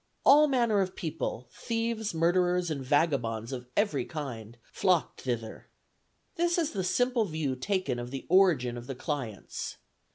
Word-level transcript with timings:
All 0.25 0.47
manner 0.47 0.81
of 0.81 0.95
people, 0.95 1.47
thieves, 1.51 2.11
murderers, 2.11 2.71
and 2.71 2.83
vagabonds 2.83 3.51
of 3.51 3.67
every 3.77 4.03
kind, 4.03 4.57
flocked 4.63 5.21
thither. 5.21 5.67
This 6.37 6.57
is 6.57 6.71
the 6.71 6.83
simple 6.83 7.25
view 7.25 7.55
taken 7.55 7.99
of 7.99 8.09
the 8.09 8.25
origin 8.27 8.77
of 8.79 8.87
the 8.87 8.95
clients. 8.95 9.77